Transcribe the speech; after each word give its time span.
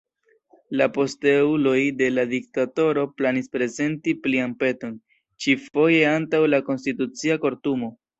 La 0.79 0.85
posteuloj 0.93 1.81
de 1.99 2.07
la 2.13 2.23
diktatoro 2.31 3.03
planis 3.19 3.51
prezenti 3.57 4.15
plian 4.23 4.55
peton, 4.63 4.95
ĉi-foje 5.45 6.01
antaŭ 6.13 6.41
la 6.55 6.61
Konstitucia 6.71 7.39
Kortumo. 7.45 7.91